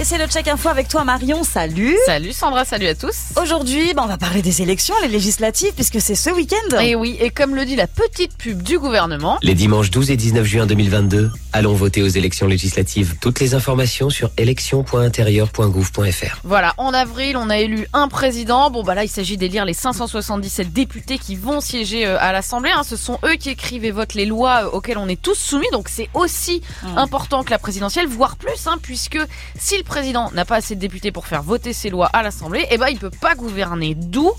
[0.00, 3.94] Et c'est le check info avec toi Marion, salut Salut Sandra, salut à tous Aujourd'hui,
[3.94, 6.78] bah, on va parler des élections, les législatives, puisque c'est ce week-end.
[6.78, 9.38] Et oui, et comme le dit la petite pub du gouvernement...
[9.42, 13.16] Les dimanches 12 et 19 juin 2022, allons voter aux élections législatives.
[13.20, 18.70] Toutes les informations sur élections.intérieur.gouv.fr Voilà, en avril, on a élu un président.
[18.70, 22.70] Bon bah là, il s'agit d'élire les 577 députés qui vont siéger euh, à l'Assemblée.
[22.70, 22.84] Hein.
[22.84, 25.66] Ce sont eux qui écrivent et votent les lois euh, auxquelles on est tous soumis,
[25.72, 26.98] donc c'est aussi mmh.
[26.98, 29.18] important que la présidentielle, voire plus, hein, puisque
[29.58, 32.66] si le président n'a pas assez de députés pour faire voter ses lois à l'Assemblée,
[32.70, 33.96] eh ben il peut pas gouverner.
[33.96, 34.30] D'où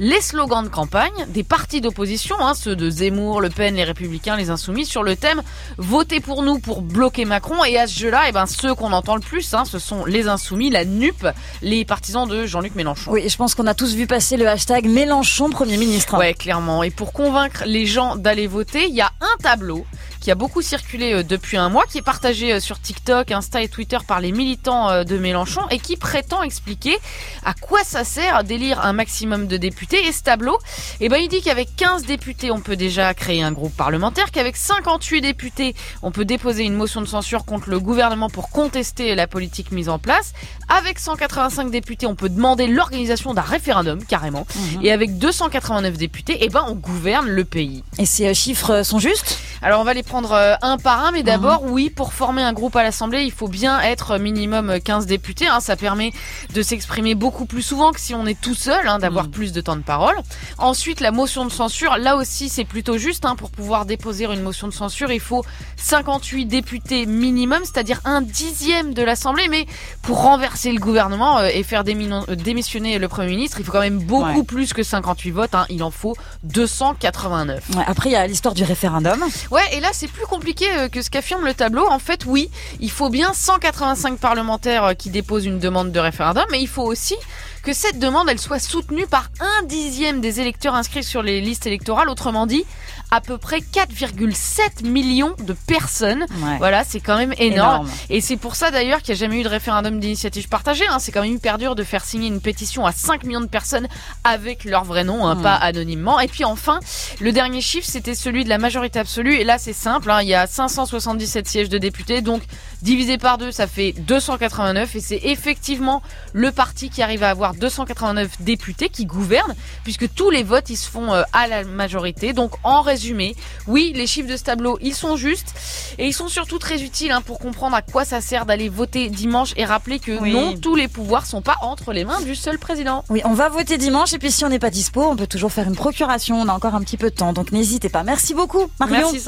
[0.00, 4.36] les slogans de campagne des partis d'opposition, hein, ceux de Zemmour, Le Pen, les Républicains,
[4.36, 5.42] les Insoumis, sur le thème
[5.76, 7.64] votez pour nous pour bloquer Macron.
[7.64, 10.28] Et à ce jeu-là, eh ben ceux qu'on entend le plus, hein, ce sont les
[10.28, 11.26] Insoumis, la NUP,
[11.62, 13.10] les partisans de Jean-Luc Mélenchon.
[13.10, 16.16] Oui, je pense qu'on a tous vu passer le hashtag Mélenchon Premier ministre.
[16.16, 16.84] Ouais, clairement.
[16.84, 19.84] Et pour convaincre les gens d'aller voter, il y a un tableau
[20.28, 23.62] qui a beaucoup circulé euh, depuis un mois, qui est partagé euh, sur TikTok, Insta
[23.62, 26.98] et Twitter par les militants euh, de Mélenchon et qui prétend expliquer
[27.46, 30.06] à quoi ça sert d'élire un maximum de députés.
[30.06, 30.58] Et ce tableau,
[31.00, 34.58] eh ben, il dit qu'avec 15 députés, on peut déjà créer un groupe parlementaire, qu'avec
[34.58, 39.26] 58 députés, on peut déposer une motion de censure contre le gouvernement pour contester la
[39.26, 40.34] politique mise en place.
[40.68, 44.46] Avec 185 députés, on peut demander l'organisation d'un référendum, carrément.
[44.54, 44.84] Mhm.
[44.84, 47.82] Et avec 289 députés, eh ben, on gouverne le pays.
[47.96, 49.38] Et ces chiffres sont justes?
[49.60, 51.70] Alors on va les prendre euh, un par un, mais d'abord, mhm.
[51.72, 55.46] oui, pour former un groupe à l'Assemblée, il faut bien être minimum 15 députés.
[55.48, 55.60] Hein.
[55.60, 56.12] ça permet
[56.54, 59.30] de s'exprimer beaucoup plus souvent que si on est tout seul, hein, d'avoir mhm.
[59.30, 60.14] plus de temps de parole.
[60.58, 63.24] Ensuite, la motion de censure, là aussi, c'est plutôt juste.
[63.24, 65.44] Hein, pour pouvoir déposer une motion de censure, il faut
[65.76, 69.48] 58 députés minimum, c'est-à-dire un dixième de l'Assemblée.
[69.48, 69.66] Mais
[70.02, 73.80] pour renverser le gouvernement euh, et faire euh, démissionner le Premier ministre, il faut quand
[73.80, 75.56] même beaucoup plus que 58 votes.
[75.70, 76.14] Il en faut
[76.44, 77.70] 289.
[77.86, 79.24] après, il y a l'histoire du référendum.
[79.50, 81.86] Ouais, et là c'est plus compliqué euh, que ce qu'affirme le tableau.
[81.86, 82.50] En fait, oui,
[82.80, 86.84] il faut bien 185 parlementaires euh, qui déposent une demande de référendum, mais il faut
[86.84, 87.16] aussi
[87.62, 91.66] que cette demande elle soit soutenue par un dixième des électeurs inscrits sur les listes
[91.66, 92.08] électorales.
[92.08, 92.64] Autrement dit,
[93.10, 96.26] à peu près 4,7 millions de personnes.
[96.58, 97.88] Voilà, c'est quand même énorme.
[98.10, 100.86] Et c'est pour ça d'ailleurs qu'il n'y a jamais eu de référendum d'initiative partagée.
[100.88, 100.98] Hein.
[100.98, 103.88] C'est quand même hyper dur de faire signer une pétition à 5 millions de personnes
[104.24, 106.20] avec leur vrai nom, hein, pas anonymement.
[106.20, 106.80] Et puis enfin,
[107.20, 109.37] le dernier chiffre, c'était celui de la majorité absolue.
[109.38, 110.10] Et là, c'est simple.
[110.10, 110.22] Hein.
[110.22, 112.22] Il y a 577 sièges de députés.
[112.22, 112.42] Donc,
[112.82, 114.96] divisé par deux, ça fait 289.
[114.96, 119.54] Et c'est effectivement le parti qui arrive à avoir 289 députés qui gouvernent,
[119.84, 122.32] puisque tous les votes, ils se font euh, à la majorité.
[122.32, 123.36] Donc, en résumé,
[123.68, 125.54] oui, les chiffres de ce tableau, ils sont justes.
[125.98, 129.08] Et ils sont surtout très utiles hein, pour comprendre à quoi ça sert d'aller voter
[129.10, 132.58] dimanche et rappeler que non, tous les pouvoirs sont pas entre les mains du seul
[132.58, 133.04] président.
[133.08, 134.12] Oui, on va voter dimanche.
[134.14, 136.40] Et puis, si on n'est pas dispo, on peut toujours faire une procuration.
[136.40, 137.32] On a encore un petit peu de temps.
[137.32, 138.02] Donc, n'hésitez pas.
[138.02, 139.12] Merci beaucoup, Marion.
[139.12, 139.27] Merci,